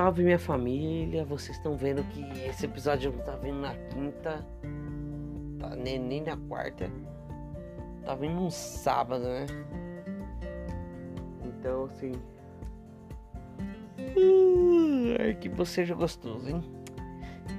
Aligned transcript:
salve 0.00 0.22
minha 0.22 0.38
família. 0.38 1.26
Vocês 1.26 1.58
estão 1.58 1.76
vendo 1.76 2.02
que 2.04 2.22
esse 2.48 2.64
episódio 2.64 3.12
não 3.12 3.18
tá 3.22 3.36
vindo 3.36 3.60
na 3.60 3.74
quinta, 3.74 4.46
tá 5.58 5.76
nem, 5.76 5.98
nem 5.98 6.22
na 6.22 6.38
quarta, 6.38 6.90
tá 8.02 8.14
vindo 8.14 8.34
num 8.34 8.50
sábado, 8.50 9.24
né? 9.24 9.46
Então 11.44 11.84
assim. 11.84 12.12
Uh, 13.98 15.38
que 15.38 15.50
você 15.50 15.72
seja 15.72 15.94
gostoso, 15.94 16.48
hein? 16.48 16.62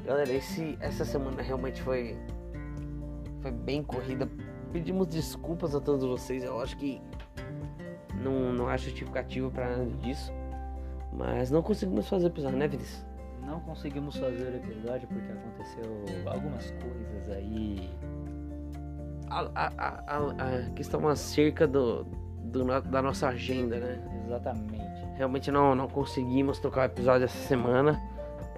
Galera, 0.03 0.33
esse, 0.33 0.75
essa 0.81 1.05
semana 1.05 1.43
realmente 1.43 1.79
foi. 1.83 2.17
Foi 3.43 3.51
bem 3.51 3.83
corrida. 3.83 4.27
Pedimos 4.73 5.05
desculpas 5.05 5.75
a 5.75 5.79
todos 5.79 6.03
vocês. 6.03 6.43
Eu 6.43 6.59
acho 6.59 6.75
que 6.75 6.99
não, 8.15 8.51
não 8.51 8.67
há 8.67 8.77
justificativa 8.77 9.51
para 9.51 9.77
nada 9.77 9.91
disso. 9.97 10.40
Mas 11.13 11.51
não 11.51 11.61
conseguimos 11.61 12.07
fazer 12.07 12.27
episódio, 12.27 12.57
né, 12.57 12.67
Vinícius? 12.67 13.05
Não 13.45 13.59
conseguimos 13.61 14.15
fazer 14.15 14.43
o 14.43 14.55
episódio 14.55 15.07
porque 15.07 15.31
aconteceu 15.31 16.05
algumas 16.25 16.71
coisas 16.71 17.29
aí. 17.29 17.89
A, 19.29 19.49
a, 19.55 20.03
a, 20.07 20.17
a 20.17 20.69
questão 20.75 21.07
acerca 21.07 21.67
do, 21.67 22.03
do, 22.43 22.81
da 22.81 23.01
nossa 23.01 23.27
agenda, 23.29 23.79
né? 23.79 24.01
Exatamente. 24.25 25.05
Realmente 25.15 25.51
não, 25.51 25.75
não 25.75 25.87
conseguimos 25.87 26.59
tocar 26.59 26.81
o 26.81 26.85
episódio 26.85 27.25
essa 27.25 27.47
semana. 27.47 27.99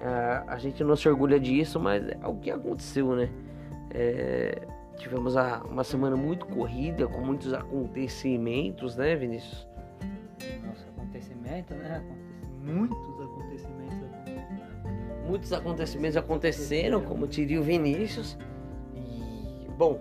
É, 0.00 0.42
a 0.46 0.58
gente 0.58 0.82
não 0.84 0.96
se 0.96 1.08
orgulha 1.08 1.40
disso, 1.40 1.80
mas 1.80 2.06
é 2.06 2.26
o 2.26 2.36
que 2.36 2.50
aconteceu, 2.50 3.14
né? 3.16 3.28
É, 3.90 4.66
tivemos 4.96 5.36
a, 5.36 5.62
uma 5.64 5.84
semana 5.84 6.16
muito 6.16 6.46
corrida, 6.46 7.06
com 7.06 7.20
muitos 7.20 7.52
acontecimentos, 7.52 8.96
né, 8.96 9.16
Vinícius? 9.16 9.66
Nossa, 10.64 10.88
acontecimento, 10.88 11.74
né? 11.74 12.04
Muitos 12.64 13.20
acontecimentos 13.20 14.04
muitos 15.26 15.52
acontecimentos 15.52 16.16
aconteceram, 16.16 17.02
como 17.02 17.26
diria 17.26 17.60
o 17.60 17.62
Vinícius. 17.62 18.36
E 18.94 19.68
bom, 19.76 19.98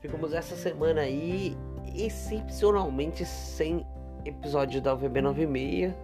ficamos 0.00 0.32
essa 0.32 0.56
semana 0.56 1.02
aí 1.02 1.56
excepcionalmente 1.94 3.24
sem 3.24 3.86
episódio 4.24 4.80
da 4.82 4.94
UVB 4.94 5.22
96. 5.22 5.94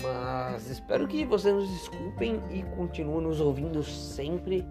Mas 0.00 0.70
espero 0.70 1.08
que 1.08 1.24
vocês 1.24 1.52
nos 1.52 1.68
desculpem 1.68 2.40
e 2.52 2.62
continuem 2.76 3.26
nos 3.26 3.40
ouvindo 3.40 3.82
sempre, 3.82 4.64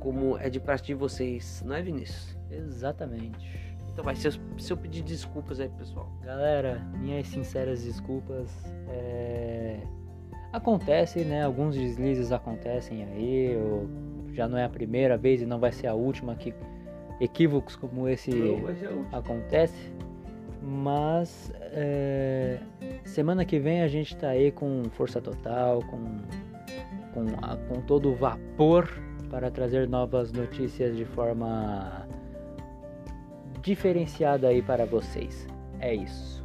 como 0.00 0.36
é 0.38 0.50
de 0.50 0.58
parte 0.58 0.86
de 0.86 0.94
vocês, 0.94 1.62
não 1.64 1.76
é, 1.76 1.82
Vinícius? 1.82 2.36
Exatamente. 2.50 3.69
Então 4.00 4.06
vai 4.06 4.16
ser 4.16 4.40
se 4.56 4.72
eu 4.72 4.78
pedir 4.78 5.02
desculpas 5.02 5.60
aí, 5.60 5.68
pessoal. 5.68 6.10
Galera, 6.24 6.80
minhas 6.96 7.26
sinceras 7.26 7.84
desculpas. 7.84 8.50
É... 8.88 9.76
Acontece, 10.54 11.22
né? 11.22 11.44
Alguns 11.44 11.76
deslizes 11.76 12.32
acontecem 12.32 13.04
aí. 13.04 13.52
Eu... 13.52 13.90
Já 14.32 14.48
não 14.48 14.56
é 14.56 14.64
a 14.64 14.70
primeira 14.70 15.18
vez 15.18 15.42
e 15.42 15.46
não 15.46 15.60
vai 15.60 15.70
ser 15.70 15.86
a 15.86 15.92
última 15.92 16.34
que 16.34 16.54
equívocos 17.20 17.76
como 17.76 18.08
esse 18.08 18.32
acontece. 19.12 19.92
Mas 20.62 21.52
é... 21.60 22.58
semana 23.04 23.44
que 23.44 23.58
vem 23.58 23.82
a 23.82 23.88
gente 23.88 24.16
tá 24.16 24.28
aí 24.28 24.50
com 24.50 24.84
força 24.92 25.20
total, 25.20 25.82
com, 25.82 26.20
com, 27.12 27.26
a... 27.42 27.54
com 27.68 27.82
todo 27.82 28.12
o 28.12 28.14
vapor 28.14 28.88
para 29.28 29.50
trazer 29.50 29.86
novas 29.86 30.32
notícias 30.32 30.96
de 30.96 31.04
forma 31.04 32.08
diferenciada 33.62 34.48
aí 34.48 34.62
para 34.62 34.84
vocês. 34.84 35.46
É 35.78 35.94
isso. 35.94 36.42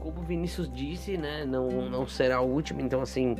Como 0.00 0.20
o 0.20 0.22
Vinícius 0.22 0.70
disse, 0.72 1.16
né, 1.16 1.44
não, 1.44 1.68
não 1.90 2.06
será 2.06 2.36
a 2.36 2.40
última, 2.40 2.80
então 2.80 3.02
assim, 3.02 3.34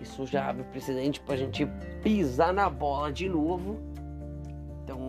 isso 0.00 0.26
já 0.26 0.48
abre 0.48 0.64
precedente 0.64 1.20
pra 1.20 1.36
gente 1.36 1.66
pisar 2.02 2.52
na 2.52 2.68
bola 2.70 3.12
de 3.12 3.28
novo. 3.28 3.78
Então 4.82 5.00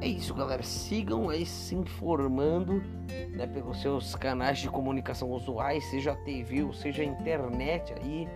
é 0.00 0.06
isso, 0.06 0.34
galera. 0.34 0.62
Sigam 0.62 1.28
aí 1.28 1.44
se 1.44 1.74
informando 1.74 2.82
né, 3.30 3.46
pelos 3.46 3.80
seus 3.80 4.14
canais 4.14 4.58
de 4.58 4.68
comunicação 4.68 5.30
usuais, 5.30 5.84
seja 5.86 6.14
TV, 6.14 6.62
ou 6.62 6.72
seja 6.72 7.02
internet 7.02 7.94
aí, 8.00 8.28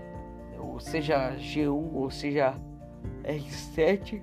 ou 0.59 0.81
seja 0.81 1.37
G1, 1.37 1.95
ou 1.95 2.11
seja 2.11 2.55
R7. 3.25 4.21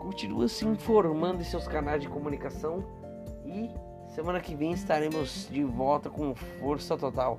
Continua 0.00 0.48
se 0.48 0.66
informando 0.66 1.40
em 1.40 1.44
seus 1.44 1.66
canais 1.66 2.02
de 2.02 2.08
comunicação 2.08 2.84
e 3.44 3.70
semana 4.14 4.40
que 4.40 4.54
vem 4.54 4.72
estaremos 4.72 5.48
de 5.50 5.64
volta 5.64 6.10
com 6.10 6.34
força 6.34 6.96
total. 6.96 7.38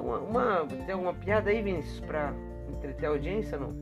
Uma, 0.00 0.18
uma, 0.18 0.66
tem 0.86 0.94
uma 0.94 1.14
piada 1.14 1.50
aí, 1.50 1.62
Vinícius, 1.62 2.00
pra 2.00 2.34
entreter 2.68 3.06
a 3.06 3.10
audiência, 3.10 3.58
não? 3.58 3.72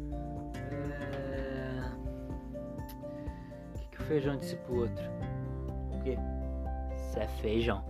É... 0.54 1.82
O 3.74 3.78
que, 3.78 3.88
que 3.96 4.02
o 4.02 4.04
feijão 4.04 4.36
disse 4.36 4.56
pro 4.56 4.80
outro? 4.80 5.04
O 5.92 6.02
quê? 6.02 6.18
Isso 6.94 7.18
é 7.18 7.26
feijão. 7.40 7.82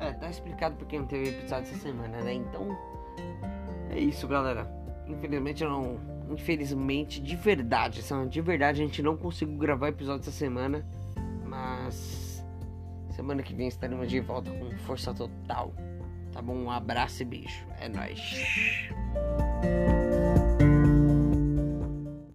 É, 0.00 0.12
tá 0.12 0.28
explicado 0.30 0.76
porque 0.76 0.98
não 0.98 1.06
teve 1.06 1.30
episódio 1.30 1.70
essa 1.70 1.78
semana, 1.78 2.20
né? 2.22 2.32
Então, 2.34 2.76
é 3.90 3.98
isso, 3.98 4.26
galera. 4.26 4.66
Infelizmente, 5.06 5.64
não. 5.64 5.98
Infelizmente, 6.30 7.20
de 7.20 7.36
verdade, 7.36 8.02
de 8.28 8.40
verdade, 8.40 8.80
a 8.80 8.84
gente 8.86 9.02
não 9.02 9.16
conseguiu 9.16 9.58
gravar 9.58 9.88
episódio 9.88 10.22
essa 10.22 10.30
semana. 10.30 10.86
Mas 11.50 12.44
semana 13.10 13.42
que 13.42 13.52
vem 13.52 13.66
estaremos 13.66 14.08
de 14.08 14.20
volta 14.20 14.52
com 14.52 14.70
força 14.86 15.12
total. 15.12 15.74
Tá 16.32 16.40
bom? 16.40 16.54
Um 16.54 16.70
abraço 16.70 17.22
e 17.22 17.24
beijo. 17.24 17.66
É 17.80 17.88
nóis. 17.88 18.20